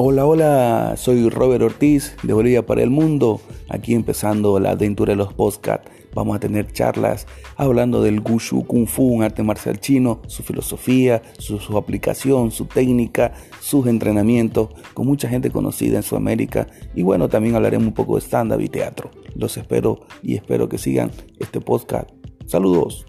[0.00, 5.16] Hola, hola, soy Robert Ortiz de Bolivia para el Mundo, aquí empezando la aventura de
[5.16, 5.90] los podcasts.
[6.14, 7.26] Vamos a tener charlas
[7.56, 12.66] hablando del Gushu Kung Fu, un arte marcial chino, su filosofía, su, su aplicación, su
[12.66, 16.68] técnica, sus entrenamientos, con mucha gente conocida en Sudamérica.
[16.94, 19.10] Y bueno, también hablaremos un poco de stand-up y teatro.
[19.34, 21.10] Los espero y espero que sigan
[21.40, 22.08] este podcast.
[22.46, 23.04] Saludos.